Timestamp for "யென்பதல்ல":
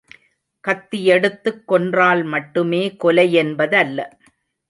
3.35-3.99